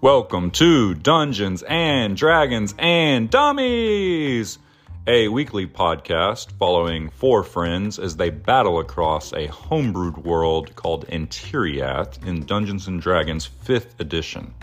[0.00, 4.60] Welcome to Dungeons and Dragons and Dummies,
[5.08, 12.24] a weekly podcast following four friends as they battle across a homebrewed world called Antiriath
[12.24, 14.54] in Dungeons and Dragons 5th edition.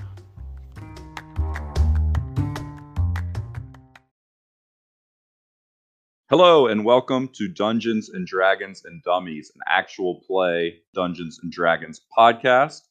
[6.29, 11.99] Hello and welcome to Dungeons and Dragons and Dummies, an actual play Dungeons and Dragons
[12.17, 12.83] podcast.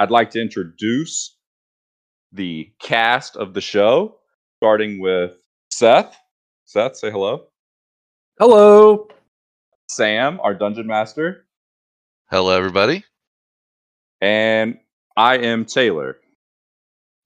[0.00, 1.36] I'd like to introduce
[2.34, 4.16] the cast of the show,
[4.58, 5.36] starting with
[5.70, 6.16] Seth.
[6.64, 7.46] Seth, say hello.
[8.38, 9.08] Hello.
[9.88, 11.46] Sam, our dungeon master.
[12.30, 13.04] Hello, everybody.
[14.20, 14.78] And
[15.16, 16.16] I am Taylor.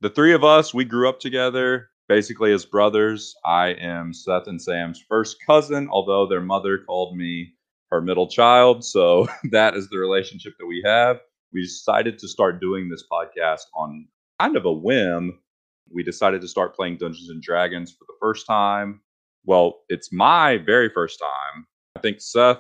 [0.03, 3.35] The three of us, we grew up together basically as brothers.
[3.45, 7.55] I am Seth and Sam's first cousin, although their mother called me
[7.91, 8.85] her middle child.
[8.85, 11.21] So that is the relationship that we have.
[11.53, 14.07] We decided to start doing this podcast on
[14.41, 15.39] kind of a whim.
[15.93, 19.01] We decided to start playing Dungeons and Dragons for the first time.
[19.45, 21.67] Well, it's my very first time.
[21.97, 22.59] I think Seth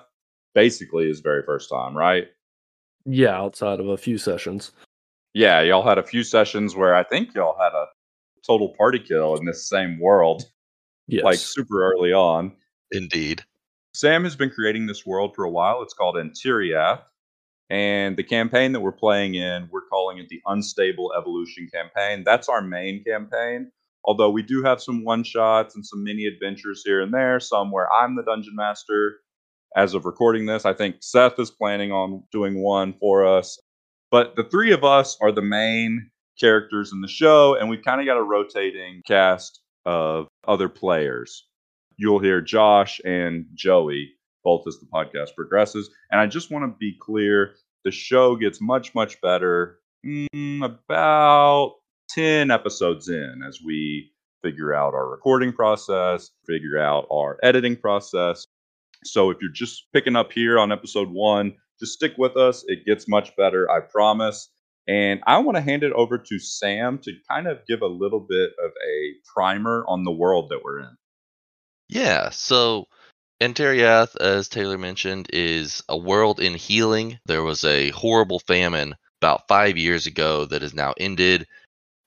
[0.55, 2.29] basically his very first time, right?
[3.05, 4.73] Yeah, outside of a few sessions.
[5.35, 7.87] Yeah, y'all had a few sessions where I think y'all had a
[8.47, 10.45] total party kill in this same world,
[11.07, 11.25] Yes.
[11.25, 12.53] like super early on.
[12.93, 13.43] Indeed.
[13.95, 15.83] Sam has been creating this world for a while.
[15.83, 17.03] It's called Antiriath.
[17.71, 22.23] And the campaign that we're playing in, we're calling it the Unstable Evolution campaign.
[22.25, 23.71] That's our main campaign.
[24.05, 27.71] Although we do have some one shots and some mini adventures here and there, some
[27.71, 29.19] where I'm the dungeon master.
[29.77, 33.61] As of recording this, I think Seth is planning on doing one for us.
[34.11, 38.01] But the three of us are the main characters in the show, and we've kind
[38.01, 41.47] of got a rotating cast of other players.
[41.99, 44.13] You'll hear Josh and Joey
[44.45, 45.91] both as the podcast progresses.
[46.11, 51.75] And I just want to be clear the show gets much, much better mm, about
[52.11, 54.11] 10 episodes in as we
[54.43, 58.47] figure out our recording process, figure out our editing process.
[59.05, 62.65] So if you're just picking up here on episode one, just stick with us.
[62.67, 64.51] It gets much better, I promise.
[64.89, 68.21] And I want to hand it over to Sam to kind of give a little
[68.21, 70.97] bit of a primer on the world that we're in.
[71.89, 72.87] Yeah, so
[73.41, 77.21] Antiriath, as Taylor mentioned, is a world in healing.
[77.27, 81.47] There was a horrible famine about five years ago that has now ended.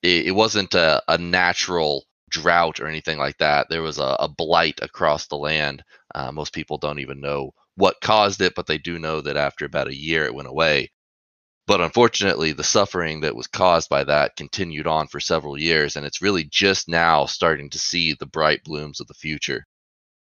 [0.04, 3.68] It, it wasn't a, a, natural drought or anything like that.
[3.70, 5.86] There was a, a blight across the land.
[6.14, 9.64] Uh, most people don't even know what caused it, but they do know that after
[9.64, 10.92] about a year it went away.
[11.66, 16.06] But unfortunately, the suffering that was caused by that continued on for several years, and
[16.06, 19.66] it's really just now starting to see the bright blooms of the future.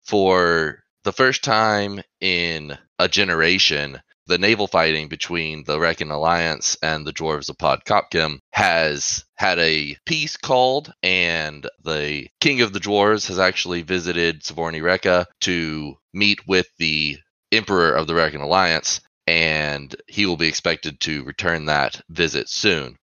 [0.04, 7.06] For the first time in a generation, the naval fighting between the Reckon Alliance and
[7.06, 12.81] the Dwarves of Pod Kopkim has had a peace called, and the King of the
[12.81, 17.19] Dwarves has actually visited Savorni Rekka to meet with the
[17.50, 22.98] Emperor of the Reckon Alliance, and he will be expected to return that visit soon.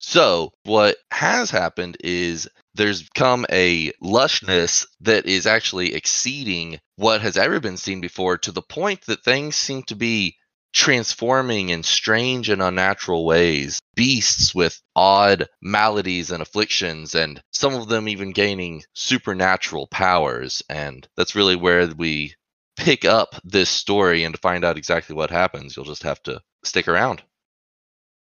[0.00, 7.36] So, what has happened is there's come a lushness that is actually exceeding what has
[7.36, 10.36] ever been seen before to the point that things seem to be
[10.72, 13.80] transforming in strange and unnatural ways.
[13.96, 20.62] Beasts with odd maladies and afflictions, and some of them even gaining supernatural powers.
[20.68, 22.34] And that's really where we
[22.76, 26.40] pick up this story and to find out exactly what happens, you'll just have to
[26.62, 27.22] stick around.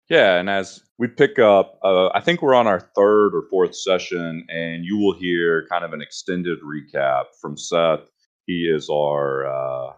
[0.08, 3.76] Yeah, and as we pick up, uh, I think we're on our third or fourth
[3.76, 8.10] session, and you will hear kind of an extended recap from Seth.
[8.46, 9.92] He is our uh,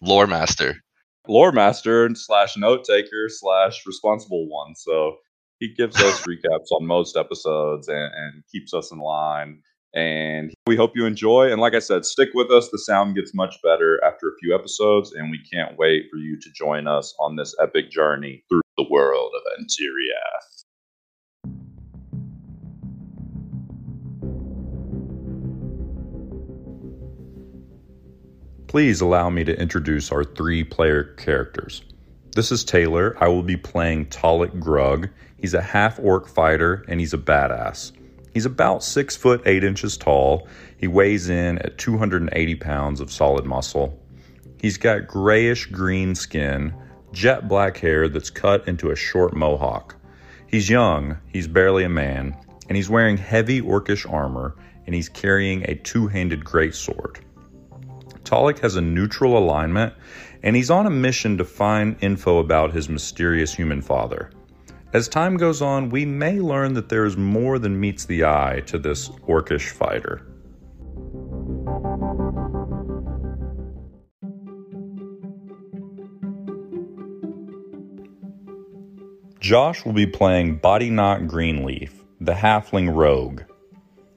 [0.00, 0.76] lore master,
[1.26, 4.76] lore master slash note taker slash responsible one.
[4.76, 5.16] So
[5.58, 9.62] he gives us recaps on most episodes and, and keeps us in line.
[9.94, 11.50] And we hope you enjoy.
[11.50, 12.68] And like I said, stick with us.
[12.68, 16.38] The sound gets much better after a few episodes, and we can't wait for you
[16.38, 18.60] to join us on this epic journey through
[18.96, 20.64] world of Antiriath.
[28.68, 31.82] Please allow me to introduce our three player characters.
[32.34, 33.14] This is Taylor.
[33.20, 35.10] I will be playing Talik Grug.
[35.38, 37.92] He's a half orc fighter and he's a badass.
[38.32, 40.48] He's about six foot eight inches tall.
[40.78, 44.02] He weighs in at 280 pounds of solid muscle.
[44.58, 46.74] He's got grayish green skin,
[47.12, 49.96] jet black hair that's cut into a short mohawk.
[50.46, 52.36] He's young, he's barely a man,
[52.68, 54.56] and he's wearing heavy orcish armor
[54.86, 57.18] and he's carrying a two handed greatsword.
[58.24, 59.94] Talik has a neutral alignment
[60.42, 64.30] and he's on a mission to find info about his mysterious human father.
[64.92, 68.62] As time goes on, we may learn that there is more than meets the eye
[68.66, 70.26] to this orcish fighter.
[79.46, 83.42] Josh will be playing Body Knock Greenleaf, the halfling rogue.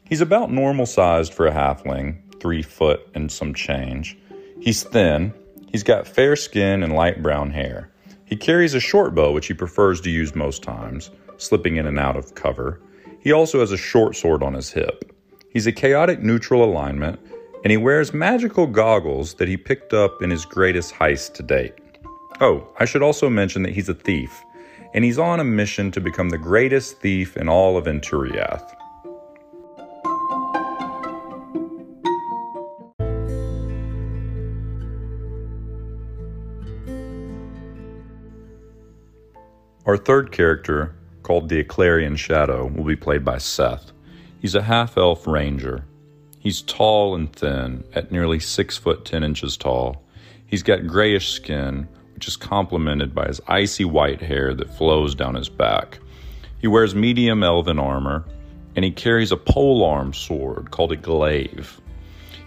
[0.03, 4.17] He's about normal sized for a halfling, three foot and some change.
[4.59, 5.31] He's thin,
[5.71, 7.91] he's got fair skin and light brown hair.
[8.25, 11.99] He carries a short bow, which he prefers to use most times, slipping in and
[11.99, 12.81] out of cover.
[13.19, 15.15] He also has a short sword on his hip.
[15.51, 17.19] He's a chaotic neutral alignment,
[17.63, 21.75] and he wears magical goggles that he picked up in his greatest heist to date.
[22.41, 24.31] Oh, I should also mention that he's a thief,
[24.93, 28.75] and he's on a mission to become the greatest thief in all of Antiriath.
[39.85, 40.93] Our third character,
[41.23, 43.91] called the Eclarian Shadow, will be played by Seth.
[44.39, 45.83] He's a half elf ranger.
[46.39, 50.03] He's tall and thin, at nearly six foot ten inches tall.
[50.45, 51.87] He's got grayish skin,
[52.27, 55.99] is complemented by his icy white hair that flows down his back.
[56.59, 58.25] He wears medium elven armor,
[58.75, 61.79] and he carries a polearm sword called a glaive.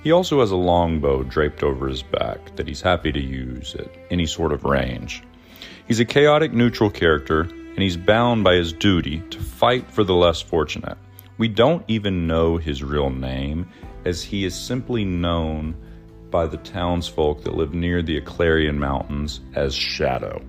[0.02, 3.88] He also has a longbow draped over his back that he's happy to use at
[4.10, 5.22] any sort of range.
[5.86, 10.14] He's a chaotic neutral character, and he's bound by his duty to fight for the
[10.14, 10.98] less fortunate.
[11.38, 13.68] We don't even know his real name,
[14.04, 15.76] as he is simply known
[16.32, 20.42] by the townsfolk that live near the Eclarian Mountains as Shadow.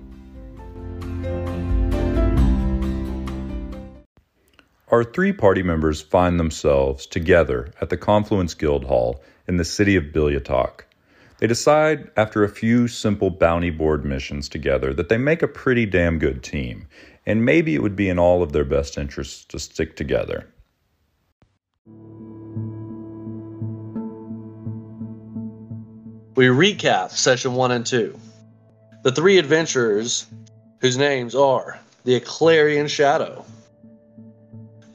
[4.88, 9.94] Our three party members find themselves together at the Confluence Guild Hall in the city
[9.94, 10.80] of Bilyatok.
[11.38, 15.84] They decide, after a few simple bounty board missions together, that they make a pretty
[15.84, 16.86] damn good team,
[17.26, 20.46] and maybe it would be in all of their best interests to stick together.
[26.34, 28.18] We recap session one and two.
[29.02, 30.26] The three adventurers,
[30.80, 33.44] whose names are the Eclarian Shadow,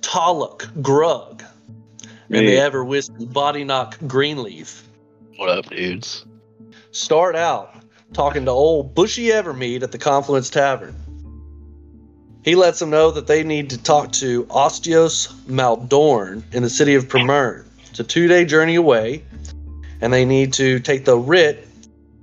[0.01, 1.43] Talik Grug,
[2.29, 4.83] and the ever wispy Body Knock Greenleaf,
[5.37, 6.25] What up, dudes?
[6.91, 7.73] start out
[8.13, 10.95] talking to old Bushy Evermead at the Confluence Tavern.
[12.43, 16.95] He lets them know that they need to talk to Ostios Maldorn in the city
[16.95, 17.65] of Premern.
[17.89, 19.23] It's a two day journey away,
[20.01, 21.67] and they need to take the writ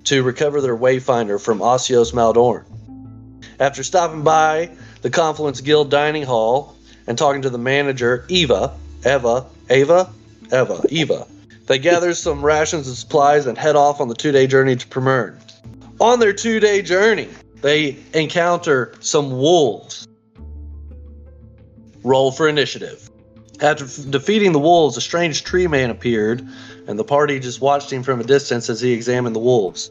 [0.05, 2.64] to recover their Wayfinder from Ostios Maldorn.
[3.58, 4.70] After stopping by
[5.02, 6.76] the Confluence Guild dining hall
[7.06, 8.73] and talking to the manager, Eva,
[9.05, 10.12] Eva, Ava,
[10.52, 11.26] Eva, Eva,
[11.67, 14.87] they gather some rations and supplies and head off on the two day journey to
[14.87, 15.40] Premern.
[16.00, 17.29] On their two day journey,
[17.62, 20.06] they encounter some wolves.
[22.05, 23.11] Roll for initiative.
[23.61, 26.46] After defeating the wolves, a strange tree man appeared,
[26.87, 29.91] and the party just watched him from a distance as he examined the wolves.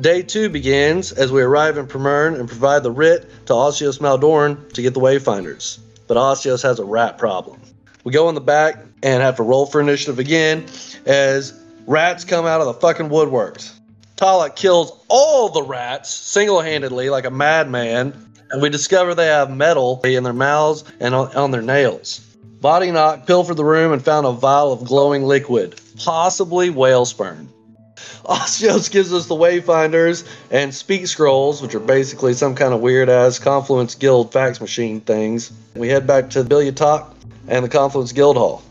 [0.00, 4.72] Day two begins as we arrive in Premern and provide the writ to Ostios Maldorn
[4.74, 5.78] to get the Wayfinders.
[6.06, 7.60] But Ostios has a rat problem.
[8.04, 10.66] We go in the back and have to roll for initiative again
[11.04, 11.52] as
[11.86, 13.72] rats come out of the fucking woodworks.
[14.16, 19.50] Talik kills all the rats single handedly like a madman, and we discover they have
[19.50, 22.27] metal in their mouths and on their nails.
[22.60, 27.48] Body Knock pilfered the room and found a vial of glowing liquid, possibly whale sperm.
[28.24, 33.08] Ostios gives us the Wayfinders and Speak Scrolls, which are basically some kind of weird
[33.08, 35.52] ass Confluence Guild fax machine things.
[35.76, 37.14] We head back to the Bilyatok
[37.46, 38.62] and the Confluence Guild Hall.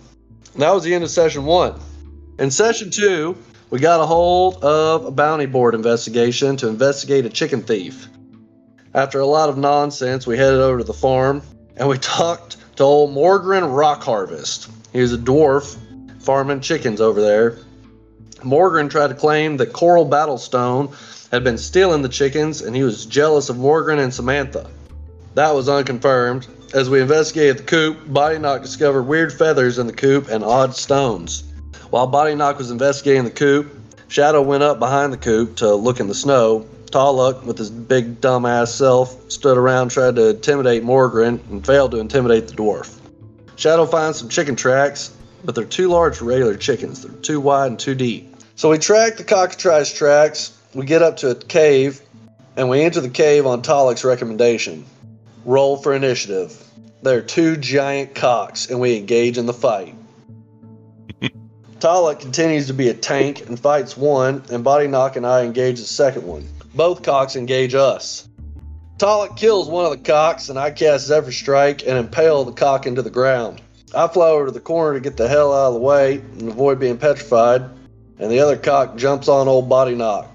[0.57, 1.79] That was the end of session one.
[2.39, 3.37] In session two,
[3.69, 8.09] we got a hold of a bounty board investigation to investigate a chicken thief.
[8.93, 11.41] After a lot of nonsense, we headed over to the farm
[11.77, 14.69] and we talked to old Morgren Rock Harvest.
[14.93, 15.77] He was a dwarf
[16.21, 17.57] farming chickens over there.
[18.43, 20.89] Morgan tried to claim that Coral Battlestone
[21.31, 24.69] had been stealing the chickens and he was jealous of Morgan and Samantha.
[25.33, 26.47] That was unconfirmed.
[26.73, 30.75] As we investigated the coop, Body Knock discovered weird feathers in the coop and odd
[30.75, 31.43] stones.
[31.89, 33.73] While Body Knock was investigating the coop,
[34.07, 36.67] Shadow went up behind the coop to look in the snow.
[36.91, 41.99] Talik, with his big dumbass self, stood around tried to intimidate Morgan and failed to
[41.99, 42.99] intimidate the dwarf.
[43.55, 47.01] Shadow finds some chicken tracks, but they're too large for regular chickens.
[47.01, 48.35] They're too wide and too deep.
[48.55, 50.57] So we track the cockatrice tracks.
[50.73, 52.01] We get up to a cave,
[52.55, 54.85] and we enter the cave on Talik's recommendation.
[55.45, 56.63] Roll for initiative.
[57.03, 59.95] There are two giant cocks, and we engage in the fight.
[61.79, 65.79] Talik continues to be a tank and fights one, and Body Knock and I engage
[65.79, 66.47] the second one.
[66.77, 68.29] Both cocks engage us.
[68.99, 72.85] Talik kills one of the cocks, and I cast Zephyr Strike and impale the cock
[72.85, 73.61] into the ground.
[73.95, 76.49] I fly over to the corner to get the hell out of the way and
[76.49, 77.63] avoid being petrified,
[78.19, 80.29] and the other cock jumps on old Body Knock.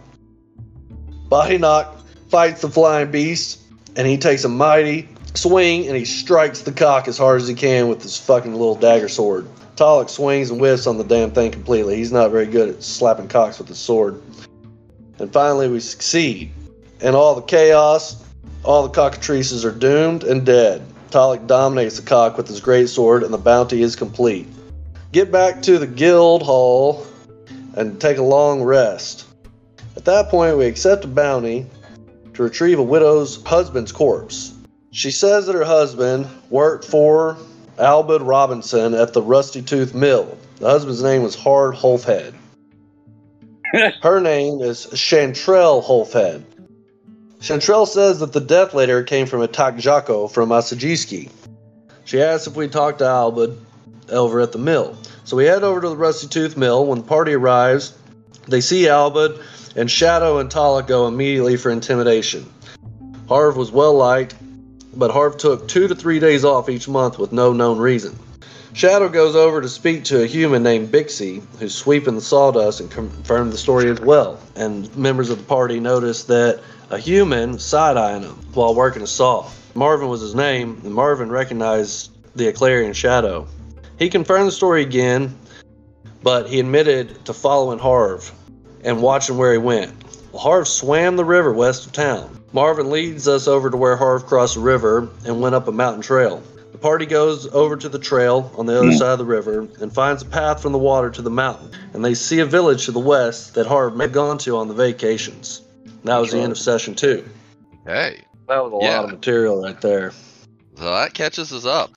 [1.28, 1.96] Body Knock
[2.28, 3.61] fights the flying beast,
[3.94, 7.54] and he takes a mighty swing and he strikes the cock as hard as he
[7.54, 9.46] can with his fucking little dagger sword.
[9.76, 11.96] Talik swings and whiffs on the damn thing completely.
[11.96, 14.20] He's not very good at slapping cocks with his sword.
[15.19, 16.52] And finally, we succeed.
[17.00, 18.25] And all the chaos,
[18.64, 20.83] all the cockatrices are doomed and dead.
[21.11, 24.47] Talik dominates the cock with his great sword, and the bounty is complete.
[25.12, 27.07] Get back to the guild hall
[27.75, 29.26] and take a long rest.
[29.97, 31.66] At that point, we accept a bounty
[32.35, 34.54] to retrieve a widow's husband's corpse.
[34.90, 37.37] She says that her husband worked for
[37.78, 40.38] Albert Robinson at the Rusty Tooth Mill.
[40.61, 42.35] The husband's name was Harv Holfhead.
[43.72, 46.44] Her name is Chantrell Holfhead.
[47.40, 51.30] Chantrell says that the death letter came from a Takjako from Masajiski.
[52.04, 53.52] She asks if we talk to Albert
[54.10, 54.96] over at the mill.
[55.24, 56.84] So we head over to the Rusty Tooth Mill.
[56.84, 57.96] When the party arrives,
[58.46, 59.38] they see Albert,
[59.74, 62.52] and Shadow and Tala go immediately for intimidation.
[63.26, 64.34] Harv was well liked,
[64.94, 68.18] but Harv took two to three days off each month with no known reason.
[68.74, 72.90] Shadow goes over to speak to a human named Bixie, who's sweeping the sawdust and
[72.90, 74.40] confirmed the story as well.
[74.56, 79.06] And members of the party notice that a human side eyeing him while working a
[79.06, 79.46] saw.
[79.74, 83.46] Marvin was his name, and Marvin recognized the Eclarian Shadow.
[83.98, 85.36] He confirmed the story again,
[86.22, 88.32] but he admitted to following Harv
[88.84, 89.92] and watching where he went.
[90.32, 92.42] Well, Harv swam the river west of town.
[92.54, 96.02] Marvin leads us over to where Harv crossed the river and went up a mountain
[96.02, 96.42] trail.
[96.82, 98.96] The party goes over to the trail on the other hmm.
[98.96, 101.70] side of the river and finds a path from the water to the mountain.
[101.92, 104.66] And they see a village to the west that Harv may have gone to on
[104.66, 105.62] the vacations.
[106.02, 107.24] That was the end of session two.
[107.86, 108.96] Hey, That was a Yeah.
[108.96, 110.10] lot of material right there.
[110.76, 111.92] so that catches us up.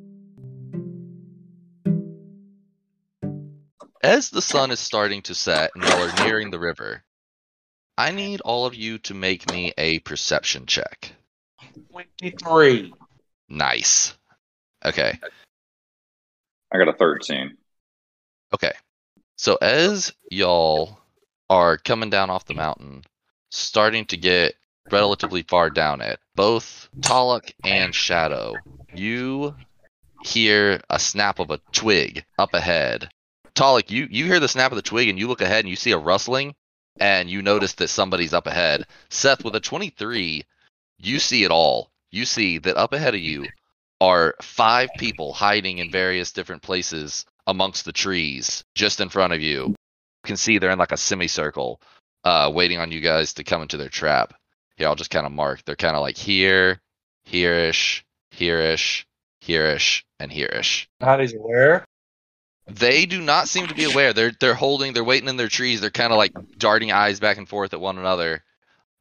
[4.04, 7.04] As the sun is starting to set and y'all are nearing the river,
[7.98, 11.12] I need all of you to make me a perception check.
[11.90, 12.94] 23.
[13.50, 14.16] Nice.
[14.86, 15.18] Okay.
[16.72, 17.58] I got a 13.
[18.54, 18.72] Okay.
[19.36, 21.00] So as y'all
[21.50, 23.04] are coming down off the mountain,
[23.50, 24.56] starting to get
[24.92, 28.54] relatively far down it, both Talik and Shadow,
[28.94, 29.56] you
[30.24, 33.10] hear a snap of a twig up ahead.
[33.56, 35.76] Talik, you, you hear the snap of the twig and you look ahead and you
[35.76, 36.54] see a rustling
[37.00, 38.86] and you notice that somebody's up ahead.
[39.10, 40.44] Seth, with a 23,
[41.00, 41.92] you see it all.
[42.12, 43.46] You see that up ahead of you
[44.02, 49.42] are five people hiding in various different places amongst the trees just in front of
[49.42, 49.68] you.
[49.68, 49.76] You
[50.26, 51.80] can see they're in like a semicircle,
[52.24, 54.34] uh, waiting on you guys to come into their trap.
[54.78, 55.64] Here, I'll just kind of mark.
[55.64, 56.80] They're kind of like here,
[57.24, 59.06] here-ish, here-ish,
[59.42, 60.90] here-ish, and here-ish.
[61.02, 61.86] Heidi's aware.
[62.68, 64.12] They do not seem to be aware.
[64.12, 64.94] They're they're holding.
[64.94, 65.82] They're waiting in their trees.
[65.82, 68.44] They're kind of like darting eyes back and forth at one another.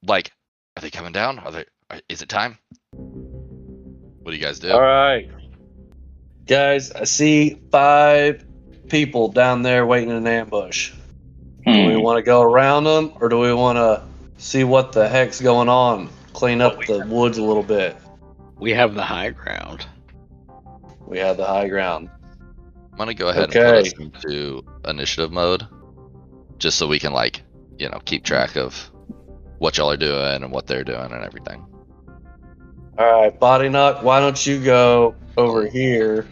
[0.06, 0.30] Like,
[0.76, 1.38] are they coming down?
[1.38, 1.64] Are they?
[1.88, 2.58] Are, is it time?
[4.24, 4.70] What do you guys do?
[4.72, 5.30] All right.
[6.46, 8.42] Guys, I see five
[8.88, 10.92] people down there waiting in an ambush.
[11.64, 12.00] Do we Hmm.
[12.00, 14.02] want to go around them or do we want to
[14.38, 16.08] see what the heck's going on?
[16.32, 17.96] Clean up the woods a little bit.
[18.58, 19.84] We have the high ground.
[21.06, 22.08] We have the high ground.
[22.92, 23.60] I'm gonna go ahead Okay.
[23.60, 23.92] and put us
[24.24, 25.66] into initiative mode,
[26.58, 27.42] just so we can like,
[27.78, 28.90] you know, keep track of
[29.58, 31.62] what y'all are doing and what they're doing and everything.
[32.96, 36.28] All right, Body Knock, why don't you go over here?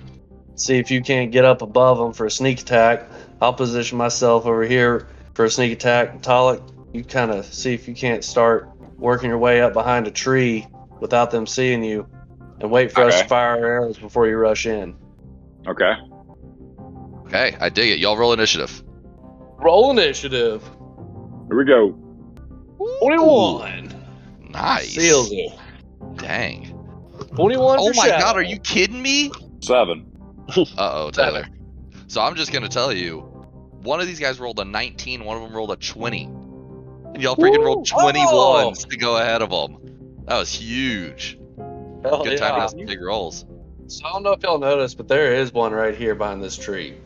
[0.54, 3.08] See if you can't get up above them for a sneak attack.
[3.40, 6.22] I'll position myself over here for a sneak attack.
[6.22, 10.10] Talik, you kind of see if you can't start working your way up behind a
[10.12, 10.66] tree
[11.00, 12.06] without them seeing you,
[12.60, 14.94] and wait for us to fire our arrows before you rush in.
[15.66, 15.92] Okay.
[17.26, 17.98] Okay, I dig it.
[17.98, 18.84] Y'all roll initiative.
[19.58, 20.62] Roll initiative.
[21.48, 21.90] Here we go.
[23.00, 23.92] 21.
[24.50, 24.94] Nice.
[24.94, 25.52] Seals it.
[26.16, 26.78] Dang.
[27.34, 28.18] 21 Oh my Shadow.
[28.18, 29.30] god, are you kidding me?
[29.60, 30.06] Seven.
[30.56, 31.46] Uh oh, Taylor.
[32.08, 33.20] So I'm just gonna tell you,
[33.82, 36.24] one of these guys rolled a 19, one of them rolled a 20.
[36.24, 37.64] And y'all freaking Woo!
[37.66, 38.72] rolled 21s Oh!
[38.90, 39.78] to go ahead of them.
[40.26, 41.38] That was huge.
[42.02, 43.44] Hell Good time to have some big rolls.
[43.86, 46.56] So I don't know if y'all noticed, but there is one right here behind this
[46.56, 46.96] tree.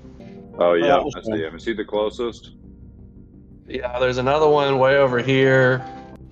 [0.58, 1.54] Oh yeah, Oh, I see him.
[1.56, 2.52] Is he the closest?
[3.68, 5.84] Yeah, there's another one way over here.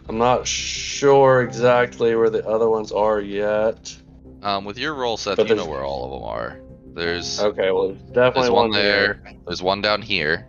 [0.09, 3.97] I'm not sure exactly where the other ones are yet.
[4.43, 6.61] Um, with your roll, Seth, But you know where all of them are.
[6.95, 9.23] There's Okay, well, there's definitely there's one, one there.
[9.47, 10.47] There's one down here.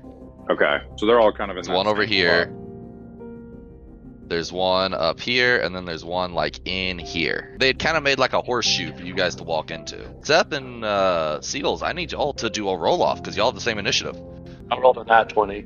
[0.49, 2.43] Okay, so they're all kind of in There's that one over here.
[2.43, 2.61] spot.
[4.27, 7.55] There's one up here, and then there's one like in here.
[7.59, 10.03] They had kind of made like a horseshoe for you guys to walk into.
[10.25, 13.55] Zep and uh, Seals, I need y'all to do a roll off because y'all have
[13.55, 14.17] the same initiative.
[14.71, 15.61] I rolled a nat 20.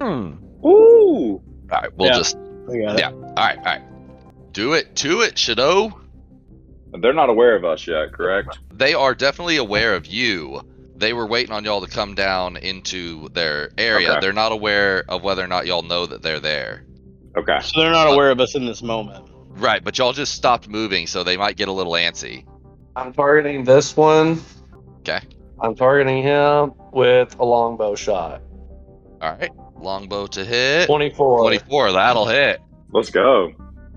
[0.00, 0.32] Hmm.
[0.64, 1.42] Ooh.
[1.42, 2.16] All right, we'll Yeah.
[2.16, 2.36] just.
[2.68, 3.00] I got it.
[3.00, 3.10] Yeah.
[3.10, 3.82] All right, all right.
[4.52, 5.98] Do it, to it, Shadow.
[6.92, 8.58] They're not aware of us yet, correct?
[8.72, 10.62] They are definitely aware of you.
[10.96, 14.10] They were waiting on y'all to come down into their area.
[14.10, 14.20] Okay.
[14.20, 16.84] They're not aware of whether or not y'all know that they're there.
[17.36, 17.58] Okay.
[17.62, 19.24] So they're not aware of us in this moment.
[19.50, 22.46] Right, but y'all just stopped moving, so they might get a little antsy.
[22.96, 24.40] I'm targeting this one.
[25.00, 25.20] Okay.
[25.60, 28.42] I'm targeting him with a longbow shot.
[29.20, 29.50] All right.
[29.80, 30.86] Longbow to hit.
[30.86, 31.40] 24.
[31.40, 32.60] 24, that'll hit.
[32.92, 33.52] Let's go.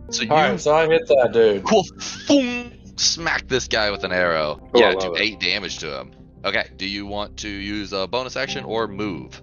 [0.09, 1.63] So you All right, so I hit that dude.
[1.63, 1.83] cool,
[2.27, 4.59] boom, smack this guy with an arrow.
[4.75, 5.21] I yeah, love do it.
[5.21, 6.11] eight damage to him.
[6.45, 9.41] Okay, do you want to use a bonus action or move?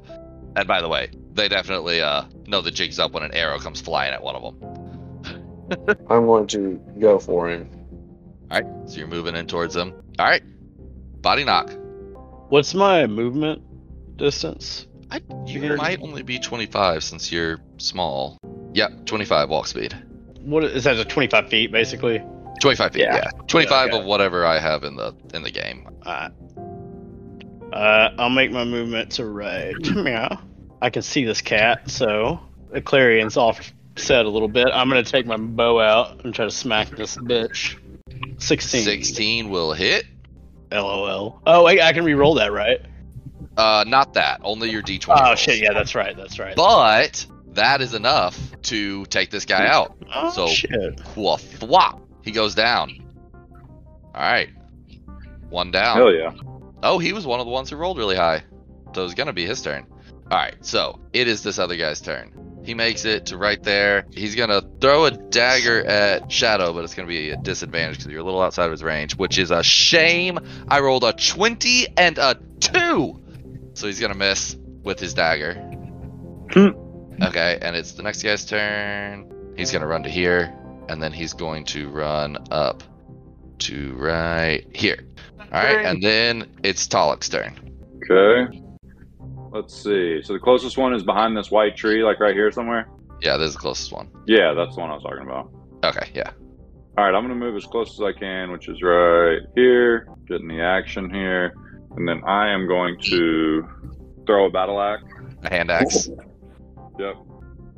[0.57, 3.81] And by the way, they definitely uh know the jig's up when an arrow comes
[3.81, 5.97] flying at one of them.
[6.11, 7.71] I'm going to go for him.
[8.51, 9.95] All right, so you're moving in towards them.
[10.19, 10.43] All right,
[11.23, 11.71] body knock.
[12.51, 13.63] What's my movement
[14.17, 14.87] distance?
[15.11, 18.39] I, you might only be 25 since you're small.
[18.75, 19.97] Yep, 25 walk speed.
[20.41, 20.97] What is that?
[20.97, 22.23] A 25 feet, basically.
[22.61, 23.17] 25 feet, yeah.
[23.17, 23.31] Yeah.
[23.47, 23.99] 25 okay.
[23.99, 25.89] of whatever I have in the in the game.
[26.07, 26.33] Alright.
[27.73, 29.75] Uh, I'll make my movement to right.
[29.95, 30.41] Meow.
[30.83, 32.41] I can see this cat, so
[32.71, 34.69] the clarion's offset a little bit.
[34.73, 37.77] I'm gonna take my bow out and try to smack this bitch.
[38.39, 38.83] 16.
[38.83, 40.07] 16 will hit.
[40.73, 41.41] LOL.
[41.47, 42.81] Oh wait, I can re-roll that, right?
[43.61, 44.41] Uh, not that.
[44.43, 45.05] Only your D20.
[45.09, 45.39] Oh rolls.
[45.39, 46.57] shit, yeah, that's right, that's right.
[46.57, 49.97] But that is enough to take this guy out.
[50.15, 51.01] oh so- shit.
[51.15, 51.63] Woof,
[52.23, 53.07] He goes down.
[54.15, 54.49] All right,
[55.51, 55.99] one down.
[55.99, 56.33] Hell yeah.
[56.83, 58.43] Oh, he was one of the ones who rolled really high.
[58.95, 59.87] So it's gonna be his turn.
[60.33, 62.63] Alright, so it is this other guy's turn.
[62.65, 64.07] He makes it to right there.
[64.11, 68.21] He's gonna throw a dagger at Shadow, but it's gonna be a disadvantage because you're
[68.21, 70.39] a little outside of his range, which is a shame.
[70.69, 73.21] I rolled a 20 and a 2!
[73.75, 75.55] So he's gonna miss with his dagger.
[76.53, 76.71] Hmm.
[77.23, 79.55] okay, and it's the next guy's turn.
[79.57, 80.53] He's gonna run to here,
[80.89, 82.83] and then he's going to run up
[83.61, 85.05] to right here.
[85.53, 87.57] Alright, and then it's Talik's turn.
[87.97, 88.63] Okay.
[89.53, 90.23] Let's see.
[90.23, 92.89] So the closest one is behind this white tree, like right here somewhere.
[93.21, 94.09] Yeah, this is the closest one.
[94.27, 95.51] Yeah, that's the one I was talking about.
[95.85, 96.31] Okay, yeah.
[96.97, 100.09] All right, I'm gonna move as close as I can, which is right here.
[100.29, 101.55] Getting the action here,
[101.97, 103.67] and then I am going to
[104.27, 105.03] throw a battle axe.
[105.43, 106.09] A hand axe.
[106.99, 107.15] Yep.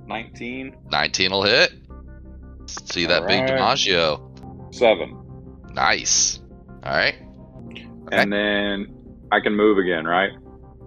[0.07, 1.73] 19, 19 will hit.
[2.67, 3.59] See that big Alright.
[3.79, 4.75] DiMaggio.
[4.75, 5.17] seven,
[5.75, 6.41] Nice.
[6.85, 7.15] Alright.
[8.11, 8.95] and then
[9.31, 10.31] I can move again, right?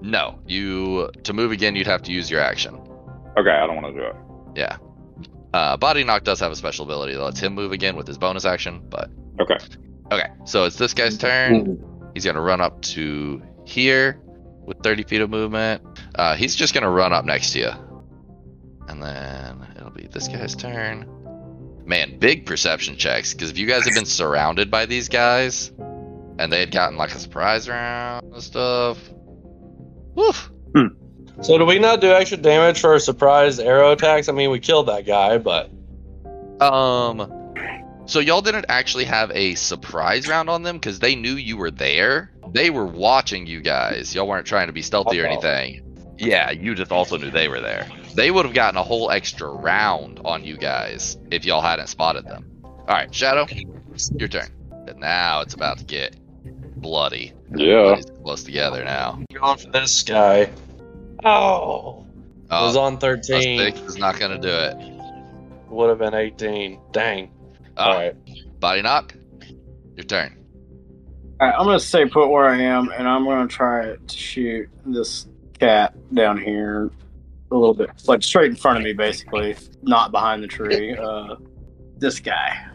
[0.02, 2.76] No, you to move again you'd have to use your action.
[3.38, 4.16] Okay, I don't want to do it.
[4.56, 4.78] Yeah.
[5.54, 8.18] Uh, Body Knock does have a special ability that lets him move again with his
[8.18, 9.10] bonus action, but
[9.40, 9.56] Okay.
[10.12, 10.28] okay.
[10.46, 11.80] So it's this guy's turn.
[12.16, 14.20] He's gonna run up to here
[14.66, 15.84] with 30 feet of movement.
[16.16, 17.72] Uh, he's just gonna run up next to you,
[18.88, 21.06] and then it'll be this guy's turn.
[21.86, 25.72] Man, big perception checks because if you guys have been surrounded by these guys,
[26.40, 28.98] and they had gotten like a surprise round and stuff,
[30.16, 30.50] woof.
[31.42, 34.30] So do we not do extra damage for surprise arrow attacks?
[34.30, 35.70] I mean, we killed that guy, but
[36.62, 37.20] Um,
[38.06, 41.72] so y'all didn't actually have a surprise round on them because they knew you were
[41.72, 42.32] there.
[42.52, 44.14] They were watching you guys.
[44.16, 45.82] Y'all weren't trying to be stealthy or anything.
[46.18, 47.88] Yeah, you just also knew they were there.
[48.14, 52.26] They would have gotten a whole extra round on you guys if y'all hadn't spotted
[52.26, 52.50] them.
[52.64, 53.46] All right, Shadow,
[54.18, 54.48] your turn.
[54.88, 56.16] And now it's about to get
[56.78, 57.34] bloody.
[57.54, 57.68] Yeah.
[57.74, 59.20] Everybody's close together now.
[59.34, 60.50] Going for this guy.
[61.24, 62.06] Oh, oh.
[62.52, 63.60] it was Oh, on plus 13.
[63.60, 64.78] six is not gonna do it.
[65.70, 66.80] Would have been 18.
[66.92, 67.32] Dang.
[67.78, 68.16] All right.
[68.60, 69.14] body knock.
[69.96, 70.38] Your turn.
[71.40, 74.70] All right, I'm gonna stay put where I am, and I'm gonna try to shoot
[74.86, 75.28] this
[75.60, 76.90] cat down here
[77.52, 80.96] a little bit, like straight in front of me, basically, not behind the tree.
[80.98, 81.36] Uh,
[81.98, 82.66] this guy.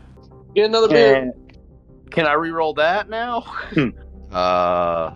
[0.54, 1.14] Get another beer.
[1.14, 1.32] Can,
[2.10, 3.44] can I re-roll that now?
[4.30, 5.12] Uh,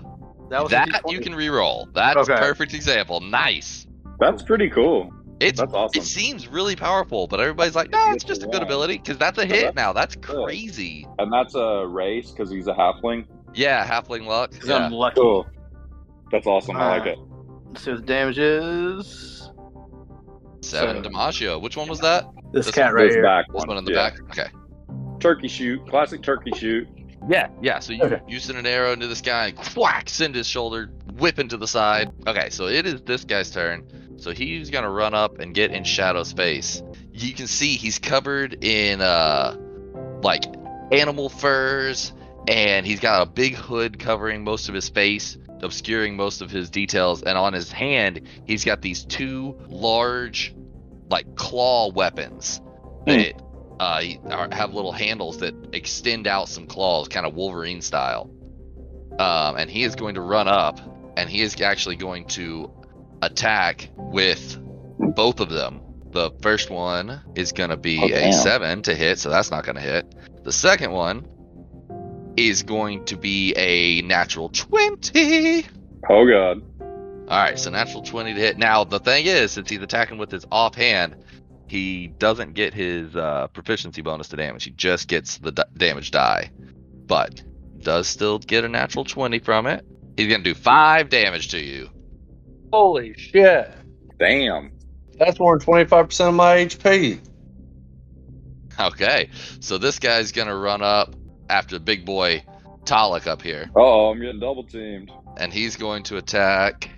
[0.50, 1.88] That was that you can re-roll.
[1.94, 2.34] That's Okay.
[2.34, 3.20] a perfect example.
[3.20, 3.86] Nice.
[4.18, 5.12] That's pretty cool.
[5.40, 6.00] It's That's awesome.
[6.00, 9.36] it seems really powerful, but everybody's like, no, it's just a good ability because that's
[9.38, 9.92] a hit that's now.
[9.92, 10.44] That's good.
[10.44, 11.06] crazy.
[11.18, 13.26] And that's a race because he's a halfling.
[13.52, 14.52] Yeah, halfling luck.
[14.64, 14.76] Yeah.
[14.76, 15.20] I'm lucky.
[15.20, 15.46] Cool.
[16.30, 16.76] That's awesome.
[16.76, 17.18] I like it.
[17.66, 19.50] Let's see what the damage is.
[20.62, 21.60] Seven so- DiMaggio.
[21.60, 22.24] Which one was that?
[22.52, 23.22] This, This cat one- right This here.
[23.24, 24.10] back This one in the yeah.
[24.10, 24.20] back.
[24.30, 24.48] Okay.
[25.20, 25.86] Turkey shoot.
[25.88, 26.86] Classic turkey shoot.
[27.28, 27.78] Yeah, yeah.
[27.78, 28.20] So you Okay.
[28.28, 31.66] you send an arrow into this guy, and quack, send his shoulder, whip into the
[31.66, 32.12] side.
[32.26, 33.82] Okay, so it is this guy's turn.
[34.24, 36.82] So he's gonna run up and get in Shadow's face.
[37.12, 39.54] you can see he's covered in uh
[40.22, 40.44] like
[40.90, 42.14] animal furs
[42.48, 46.70] and he's got a big hood covering most of his face obscuring most of his
[46.70, 50.54] details and on his hand he's got these two large
[51.10, 52.62] like claw weapons
[53.04, 53.34] that
[53.78, 54.00] uh,
[54.52, 58.30] have little handles that extend out some claws kind of wolverine style
[59.18, 60.80] um, and he is going to run up
[61.18, 62.72] and he is actually going to
[63.22, 64.58] attack with
[65.14, 68.32] both of them the first one is going to be Oh, a damn.
[68.32, 71.26] 7 to hit so that's not going to hit the second one
[72.36, 75.66] is going to be a natural 20
[76.10, 76.62] Oh god.
[76.80, 78.58] all right, so natural 20 to hit.
[78.58, 81.16] Now, the thing is, since he's attacking with his offhand,
[81.66, 84.64] he doesn't get his uh, proficiency bonus to damage.
[84.64, 86.50] He just gets the d- damage die,
[87.06, 87.42] but
[87.78, 89.86] does still get a natural 20 from it.
[90.18, 91.88] He's going to do 5 damage to you.
[92.74, 93.70] Holy shit.
[94.18, 94.72] Damn.
[95.16, 97.20] That's more than 25% of my HP.
[98.80, 101.14] Okay, so this guy's going to run up
[101.48, 102.42] after the big boy
[102.84, 105.12] Talik up here, Oh, I'm getting double teamed.
[105.36, 106.90] and he's going to attack.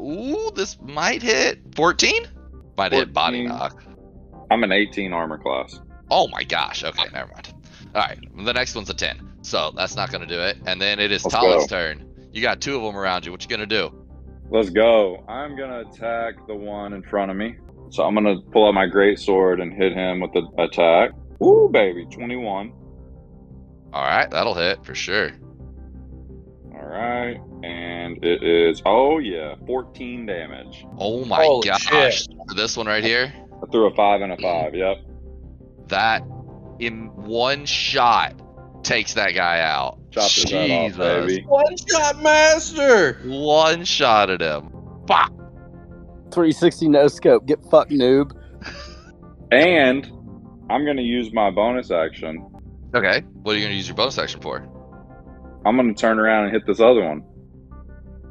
[0.00, 2.26] Ooh, this might hit 14?
[2.76, 3.82] Might hit body knock.
[4.50, 5.80] I'm an 18 armor class.
[6.10, 6.82] Oh my gosh.
[6.82, 7.54] Okay, never mind.
[7.94, 9.20] All right, the next one's a 10.
[9.42, 10.58] So that's not going to do it.
[10.66, 12.04] And then it is Let's Talik's turn.
[12.32, 13.30] You got two of them around you.
[13.32, 13.94] What you going to do?
[14.50, 15.24] Let's go.
[15.28, 17.56] I'm gonna attack the one in front of me.
[17.90, 21.12] So I'm gonna pull out my great sword and hit him with the attack.
[21.42, 22.72] Ooh, baby, 21.
[23.92, 25.30] All right, that'll hit for sure.
[26.74, 30.84] All right, and it is oh yeah, 14 damage.
[30.98, 32.26] Oh my Holy gosh.
[32.48, 33.32] For this one right here,
[33.62, 34.74] I threw a five and a five.
[34.74, 34.96] Yep.
[35.88, 36.22] that
[36.80, 38.40] in one shot
[38.82, 39.99] takes that guy out.
[40.10, 41.42] Chop his head off, baby.
[41.44, 43.20] One shot master.
[43.24, 44.70] One shot at him.
[45.06, 45.32] Pop.
[46.32, 47.46] 360 no scope.
[47.46, 48.32] Get fucked, noob.
[49.52, 50.06] And
[50.70, 52.46] I'm gonna use my bonus action.
[52.94, 54.56] Okay, what are you going to use your bonus action for?
[55.64, 57.22] I'm gonna turn around and hit this other one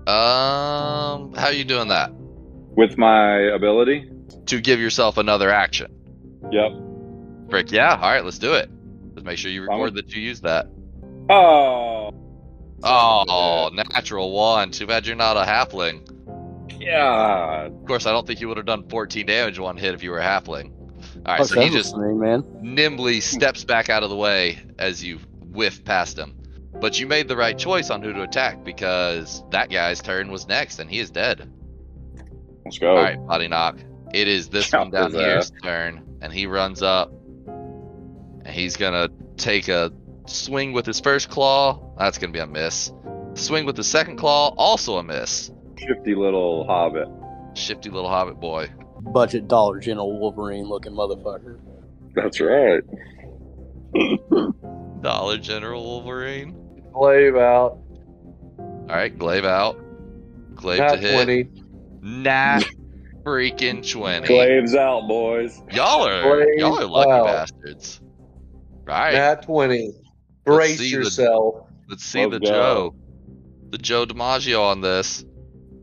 [0.06, 2.12] Um, how are you doing that?
[2.76, 4.10] with my ability.
[4.48, 5.92] To give yourself another action.
[6.52, 6.72] Yep.
[7.50, 7.96] Frick, yeah.
[7.96, 8.70] All right, let's do it.
[9.16, 10.68] Just make sure you I'm- record that you use that.
[11.30, 12.12] Oh.
[12.84, 13.26] oh.
[13.28, 14.72] Oh, natural one.
[14.72, 16.08] Too bad you're not a halfling.
[16.80, 17.66] Yeah.
[17.66, 20.12] Of course, I don't think you would have done 14 damage one hit if you
[20.12, 20.72] were a halfling.
[21.26, 22.44] All right, Fuck, so he just me, man.
[22.62, 25.20] nimbly steps back out of the way as you
[25.52, 26.36] whiff past him.
[26.80, 30.48] But you made the right choice on who to attack because that guy's turn was
[30.48, 31.52] next and he is dead.
[32.64, 32.96] Let's go.
[32.96, 33.78] All right, body knock.
[34.14, 37.12] It is this one down uh, here's turn, and he runs up,
[37.48, 39.92] and he's gonna take a
[40.30, 41.94] swing with his first claw.
[41.98, 42.92] That's gonna be a miss.
[43.34, 45.52] Swing with the second claw, also a miss.
[45.78, 47.08] Shifty little hobbit.
[47.54, 48.70] Shifty little hobbit boy.
[49.02, 51.60] Budget Dollar General Wolverine looking motherfucker.
[52.16, 52.82] That's right.
[55.02, 56.56] Dollar General Wolverine.
[56.94, 57.80] Glaive out.
[58.60, 59.80] All right, glaive out.
[60.56, 61.14] Glaive Not to hit.
[61.14, 61.50] 20.
[62.02, 62.64] Nat
[63.24, 64.28] freaking twenty.
[64.28, 65.62] Glaives out, boys.
[65.72, 67.26] Y'all are Glaive y'all are lucky out.
[67.26, 68.02] bastards.
[68.86, 69.14] Right.
[69.14, 69.92] Nat 20.
[70.56, 71.68] Brace see the- yourself.
[71.88, 72.46] Let's see Let's the go.
[72.46, 72.96] Joe.
[73.70, 75.26] The Joe DiMaggio on this.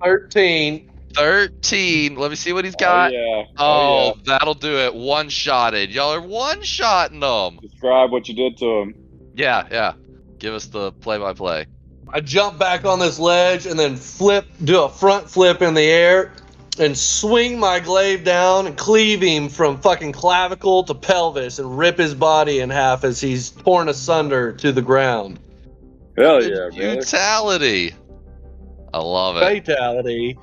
[0.03, 0.91] 13.
[1.15, 2.17] 13.
[2.17, 3.13] Let me see what he's oh, got.
[3.13, 3.45] Oh, yeah.
[3.59, 4.23] Oh, yeah.
[4.25, 4.95] that'll do it.
[4.95, 5.91] One shotted.
[5.91, 7.59] Y'all are one shotting them.
[7.63, 8.95] Describe what you did to him.
[9.35, 9.95] Yeah, yeah.
[10.39, 11.67] Give us the play by play.
[12.13, 15.83] I jump back on this ledge and then flip, do a front flip in the
[15.83, 16.33] air
[16.79, 21.97] and swing my glaive down and cleave him from fucking clavicle to pelvis and rip
[21.99, 25.39] his body in half as he's torn asunder to the ground.
[26.17, 26.95] Hell yeah, brother.
[26.97, 27.95] Brutality.
[28.95, 29.41] I love it.
[29.67, 30.39] Fatality.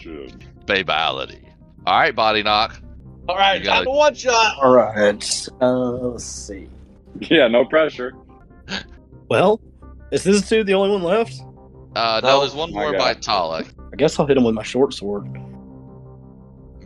[0.00, 0.34] Shit.
[0.66, 1.40] Babality.
[1.86, 2.80] All right, body knock.
[3.28, 4.56] All right, You gotta- time to one shot.
[4.62, 5.48] All right.
[5.60, 6.68] Uh, let's see.
[7.20, 8.12] Yeah, no pressure.
[9.30, 9.60] Well,
[10.10, 11.34] is this dude the only one left?
[11.94, 12.98] Uh, no, Oh, there's one more God.
[12.98, 13.68] by Talik.
[13.92, 15.26] I guess I'll hit him with my short sword.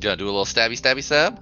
[0.02, 1.40] You gonna do a little stabby stabby stab?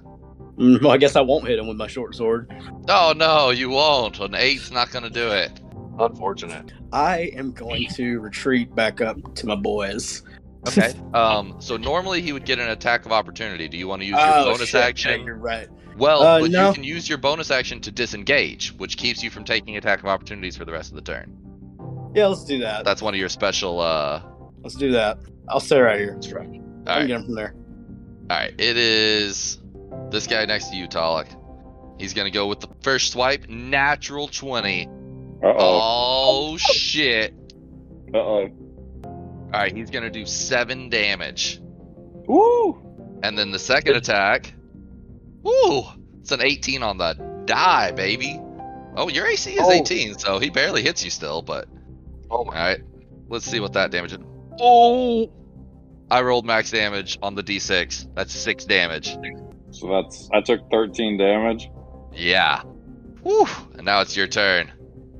[0.57, 2.53] Mm, well, I guess I won't hit him with my short sword.
[2.87, 4.19] Oh no, you won't.
[4.19, 5.59] An eight's not gonna do it.
[5.99, 6.71] Unfortunate.
[6.93, 10.21] I am going to retreat back up to my boys.
[10.67, 10.93] Okay.
[11.15, 11.55] um.
[11.59, 13.67] So normally he would get an attack of opportunity.
[13.67, 15.19] Do you want to use your Oh, bonus shit, action?
[15.21, 15.67] yeah, you're right.
[15.97, 16.67] Well, Uh, but no.
[16.69, 20.05] you can use your bonus action to disengage, which keeps you from taking attack of
[20.05, 21.35] opportunities for the rest of the turn.
[22.15, 22.85] Yeah, let's do that.
[22.85, 23.79] That's one of your special.
[23.79, 24.21] uh
[24.61, 25.17] Let's do that.
[25.49, 26.13] I'll stay right here.
[26.13, 26.47] That's right.
[26.47, 27.55] I All can right, get him from there.
[28.29, 28.53] All right.
[28.57, 29.59] It is
[30.09, 31.27] this guy next to you, Talik.
[31.99, 34.87] He's gonna go with the first swipe, natural twenty.
[35.43, 36.57] Uh oh.
[36.57, 37.33] Shit!
[38.13, 38.49] Uh oh.
[39.53, 41.59] All right, he's gonna do seven damage,
[42.27, 42.81] Woo!
[43.21, 44.53] and then the second attack.
[45.43, 45.83] Woo!
[46.21, 47.13] It's an 18 on the
[47.45, 48.39] die, baby.
[48.95, 49.71] Oh, your AC is Oh.
[49.71, 51.67] 18, so he barely hits you still, but
[52.29, 52.53] Oh all my!
[52.53, 52.81] right.
[53.27, 54.19] Let's see what that damage is.
[54.59, 55.29] Oh!
[56.11, 58.13] I rolled max damage on the d6.
[58.15, 59.17] That's 6 damage.
[59.71, 61.69] So that's I took 13 damage.
[62.11, 62.63] Yeah.
[63.23, 63.47] Whew.
[63.75, 64.73] And now it's your turn.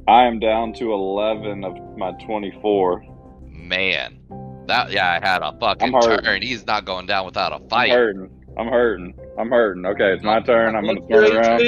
[0.09, 3.05] I am down to 11 of my 24.
[3.47, 4.19] Man.
[4.67, 6.41] That yeah, I had a fucking turn.
[6.41, 7.91] He's not going down without a I'm fight.
[7.91, 8.29] hurting.
[8.57, 9.13] I'm hurting.
[9.39, 9.85] I'm hurting.
[9.85, 10.75] Okay, it's my turn.
[10.75, 11.61] I'm gonna turn around.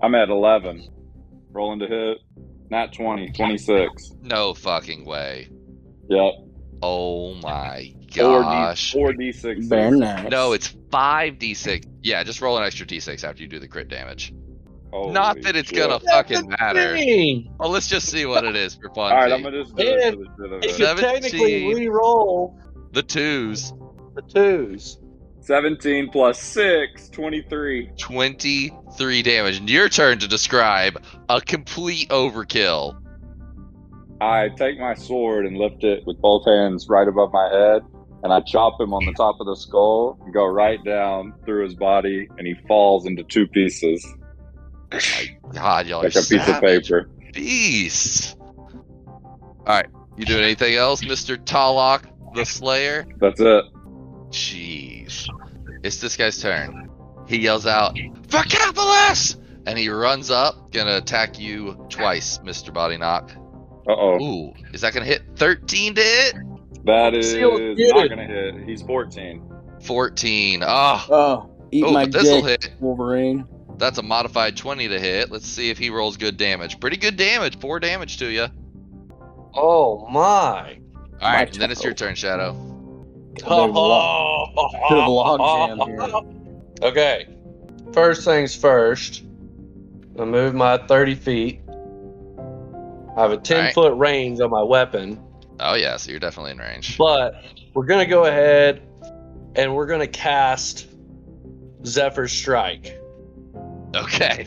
[0.00, 0.88] I'm at 11.
[1.50, 2.18] Rolling to hit.
[2.70, 3.32] Nat 20.
[3.32, 4.12] 26.
[4.22, 5.48] No fucking way.
[6.08, 6.32] Yep.
[6.82, 8.92] Oh my Four D- gosh.
[8.92, 9.68] Four d6.
[9.68, 10.30] Very nice.
[10.30, 11.84] No, it's 5d6.
[12.02, 14.32] Yeah, just roll an extra d6 after you do the crit damage.
[14.92, 15.78] Holy Not that it's shit.
[15.78, 16.94] gonna fucking matter.
[16.94, 17.54] Dang.
[17.58, 19.12] Well, let's just see what it is for fun.
[19.12, 21.10] All right, I'm gonna just do it for the shit of You it.
[21.20, 22.58] could technically re-roll
[22.92, 23.72] The twos.
[24.14, 24.98] the twos.
[25.40, 27.90] 17 plus 6, 23.
[27.98, 29.58] 23 damage.
[29.58, 32.94] And your turn to describe a complete overkill.
[34.20, 37.82] I take my sword and lift it with both hands right above my head,
[38.22, 41.64] and I chop him on the top of the skull and go right down through
[41.64, 44.06] his body, and he falls into two pieces
[45.52, 47.10] God, y'all like a piece of paper.
[47.32, 48.36] beasts.
[49.60, 51.36] Alright, you doing anything else, Mr.
[51.36, 52.04] Talik
[52.34, 53.06] the Slayer?
[53.20, 53.64] That's it.
[54.30, 55.26] Jeez.
[55.82, 56.90] It's this guy's turn.
[57.26, 59.36] He yells out, Vercapolis!
[59.66, 62.72] And he runs up, gonna attack you twice, Mr.
[62.72, 63.30] Body Knock.
[63.86, 64.22] Uh oh.
[64.22, 66.34] Ooh, is that gonna hit 13 to hit?
[66.88, 68.54] That is not gonna hit.
[68.66, 69.42] He's 14.
[69.82, 70.62] 14.
[70.66, 72.72] Ah, Oh, eat oh, my but this'll hit.
[72.80, 73.46] Wolverine.
[73.76, 75.30] That's a modified 20 to hit.
[75.30, 76.80] Let's see if he rolls good damage.
[76.80, 77.58] Pretty good damage.
[77.60, 78.46] Four damage to you.
[79.54, 80.78] Oh my!
[81.20, 82.56] All right, and then it's your turn, Shadow.
[83.44, 84.46] Oh.
[84.88, 86.08] Bit of a log jam here.
[86.88, 87.26] Okay.
[87.92, 89.24] First things first.
[90.18, 91.60] I move my 30 feet.
[93.16, 93.74] I have a 10 Alright.
[93.74, 95.20] foot range on my weapon,
[95.60, 96.96] Oh yeah, so you're definitely in range.
[96.98, 97.42] but
[97.74, 98.82] we're gonna go ahead
[99.56, 100.86] and we're gonna cast
[101.84, 102.98] Zephyr Strike.
[103.94, 104.46] Okay.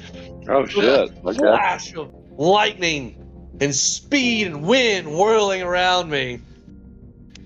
[0.49, 1.11] Oh shit.
[1.23, 1.37] Okay.
[1.37, 3.17] Flash of lightning
[3.59, 6.39] and speed and wind whirling around me.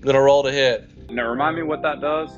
[0.00, 1.10] gonna roll to hit.
[1.10, 2.30] Now remind me what that does.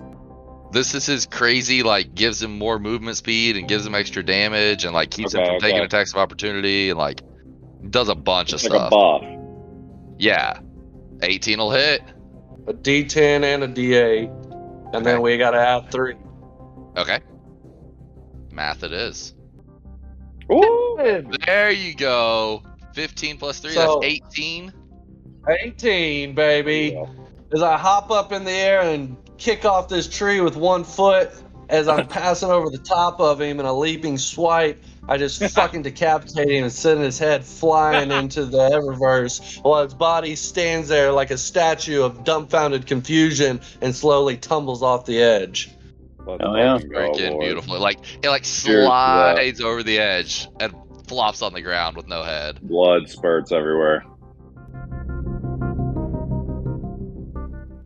[0.71, 4.85] This is his crazy, like, gives him more movement speed and gives him extra damage
[4.85, 7.23] and, like, keeps him Okay, from taking attacks of opportunity and, like,
[7.89, 8.91] does a bunch of It's like a stuff.
[8.91, 9.23] buff.
[10.19, 10.59] yeah.
[11.23, 12.03] 18 will hit.
[12.67, 14.95] A D10 and a D8.
[14.95, 16.15] And then we gotta add three.
[16.97, 17.21] Okay.
[18.53, 19.35] Math it is.
[20.51, 20.97] Ooh.
[21.47, 22.63] There you go.
[22.95, 24.73] 15 plus 3, So- that's 18.
[25.63, 26.93] 18, baby.
[26.95, 27.05] Yeah.
[27.53, 31.31] As I hop up in the air and kick off this tree with one foot
[31.69, 34.83] as I'm passing over the top of him in a leaping swipe.
[35.09, 39.95] I just fucking decapitate him and send his head flying into the Eververse while his
[39.95, 45.71] body stands there like a statue of dumbfounded confusion and slowly tumbles off the edge.
[46.27, 46.75] Let's Oh, yeah.
[46.75, 47.41] fucking go, Freaking Lord.
[47.41, 47.79] beautiful.
[47.81, 50.75] Like, it, like, Cheers to slides over the edge and
[51.07, 52.61] flops on the ground with no head.
[52.61, 54.05] Blood spurts everywhere.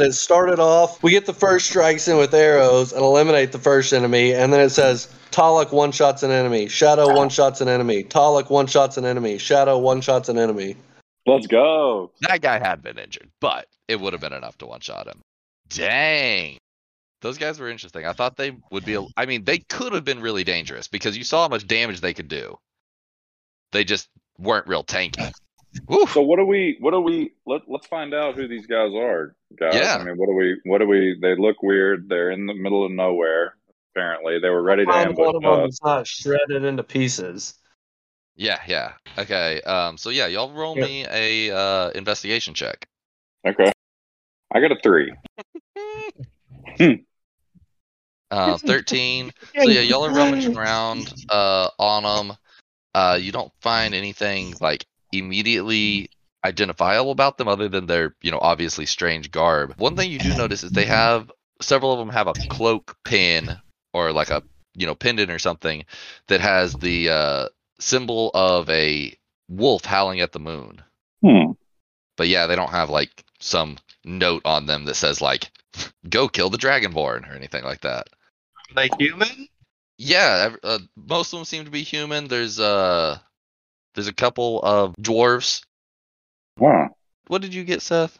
[0.00, 3.92] It started off, we get the first strikes in with arrows and eliminate the first
[3.92, 8.04] enemy, and then it says Talik one shots an enemy, Shadow one shots an enemy,
[8.04, 10.76] Talik one shots an enemy, Shadow one shots an enemy.
[11.26, 12.10] Let's go.
[12.20, 15.20] That guy had been injured, but it would have been enough to one shot him.
[15.68, 16.58] Dang.
[17.22, 18.04] Those guys were interesting.
[18.04, 18.98] I thought they would be.
[19.16, 22.14] I mean, they could have been really dangerous because you saw how much damage they
[22.14, 22.56] could do.
[23.70, 25.32] They just weren't real tanky.
[25.86, 26.06] Woo.
[26.08, 26.76] So what do we?
[26.80, 27.32] What do we?
[27.46, 29.74] Let Let's find out who these guys are, guys.
[29.74, 29.98] Yeah.
[30.00, 30.60] I mean, what do we?
[30.64, 31.16] What do we?
[31.20, 32.08] They look weird.
[32.08, 33.56] They're in the middle of nowhere.
[33.94, 35.60] Apparently, they were ready to Find one ambush of them us.
[35.64, 37.54] that's not shredded into pieces.
[38.36, 38.92] Yeah, yeah.
[39.18, 39.60] Okay.
[39.62, 39.98] Um.
[39.98, 40.84] So yeah, y'all roll Yeah.
[40.84, 42.86] me a uh, investigation check.
[43.46, 43.70] Okay.
[44.54, 45.12] I got a three.
[48.30, 49.30] Uh, thirteen.
[49.62, 52.36] So yeah, y'all are rummaging around uh, on them.
[52.94, 56.08] Uh, you don't find anything like immediately
[56.42, 59.74] identifiable about them other than their, you know, obviously strange garb.
[59.76, 63.58] One thing you do notice is they have several of them have a cloak pin
[63.92, 64.42] or like a,
[64.74, 65.84] you know, pendant or something
[66.28, 69.16] that has the uh, symbol of a
[69.48, 70.82] wolf howling at the moon.
[71.22, 71.52] Hmm.
[72.16, 75.50] But yeah, they don't have like some note on them that says like
[76.08, 78.08] "Go kill the dragonborn" or anything like that.
[78.74, 79.48] They human?
[79.98, 82.28] Yeah, uh, most of them seem to be human.
[82.28, 83.18] There's uh,
[83.94, 85.64] there's a couple of dwarves.
[86.58, 86.88] Huh.
[87.28, 88.18] What did you get, Seth?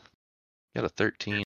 [0.74, 1.44] You got a thirteen.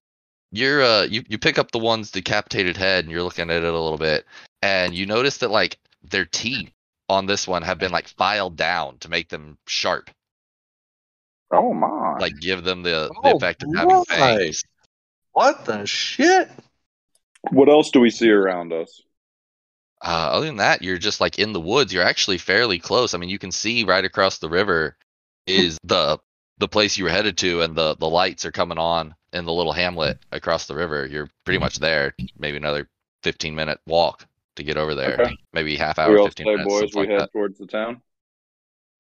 [0.56, 3.62] You're uh, you you pick up the one's decapitated head and you're looking at it
[3.62, 4.24] a little bit,
[4.62, 6.72] and you notice that like their teeth
[7.10, 10.10] on this one have been like filed down to make them sharp,
[11.50, 12.16] Oh my!
[12.18, 14.06] like give them the, the Oh, effect of having right.
[14.08, 14.62] fangs.
[15.32, 16.48] What the shit?
[17.50, 19.02] what else do we see around us?
[20.02, 21.92] Uh, other than that, you're just like in the woods.
[21.92, 23.12] You're actually fairly close.
[23.12, 24.96] I mean, you can see right across the river
[25.46, 26.18] is the
[26.58, 29.52] the place you were headed to, and the the lights are coming on in the
[29.52, 31.06] little hamlet across the river.
[31.06, 32.14] You're pretty much there.
[32.38, 32.88] Maybe another
[33.22, 35.20] 15 minute walk to get over there.
[35.20, 35.36] Okay.
[35.52, 36.68] Maybe half hour, all 15 say, minutes.
[36.68, 37.32] boys, we like head that.
[37.32, 38.00] towards the town.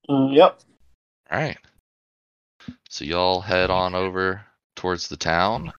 [0.08, 0.60] Mm, yep.
[1.30, 1.58] All right.
[2.88, 4.42] So y'all head on over
[4.76, 5.72] towards the town.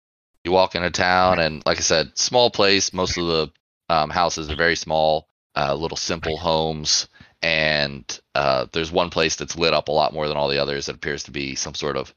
[0.44, 2.94] You walk into town, and like I said, small place.
[2.94, 3.52] Most of the
[3.90, 7.08] um, houses are very small, uh, little simple homes.
[7.42, 10.88] And uh, there's one place that's lit up a lot more than all the others.
[10.88, 12.14] That appears to be some sort of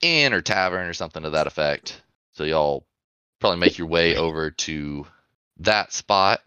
[0.00, 2.02] inn or tavern or something to that effect.
[2.32, 2.86] So y'all
[3.40, 5.06] probably make your way over to
[5.58, 6.40] that spot.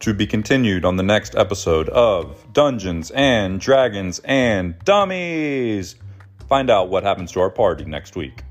[0.00, 5.96] To be continued on the next episode of Dungeons and Dragons and Dummies.
[6.48, 8.45] Find out what happens to our party next week.